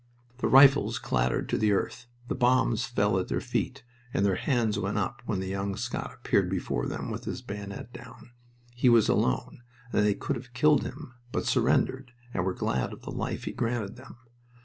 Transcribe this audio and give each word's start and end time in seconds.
The 0.39 0.47
rifles 0.47 0.97
clattered 0.97 1.47
to 1.49 1.59
the 1.59 1.73
earth, 1.73 2.07
the 2.27 2.33
bombs 2.33 2.85
fell 2.85 3.19
at 3.19 3.27
their 3.27 3.39
feet, 3.39 3.83
and 4.15 4.25
their 4.25 4.33
hands 4.37 4.79
went 4.79 4.97
up 4.97 5.21
when 5.27 5.39
the 5.41 5.47
young 5.47 5.75
Scot 5.75 6.11
appeared 6.11 6.49
before 6.49 6.87
them 6.87 7.11
with 7.11 7.25
his 7.25 7.43
bayonet 7.43 7.93
down. 7.93 8.31
He 8.73 8.89
was 8.89 9.07
alone, 9.07 9.61
and 9.93 10.03
they 10.03 10.15
could 10.15 10.37
have 10.37 10.53
killed 10.55 10.81
him, 10.81 11.13
but 11.31 11.45
surrendered, 11.45 12.13
and 12.33 12.43
were 12.43 12.55
glad 12.55 12.91
of 12.93 13.03
the 13.03 13.11
life 13.11 13.43
he 13.43 13.51
granted 13.51 13.95
them. 13.95 14.17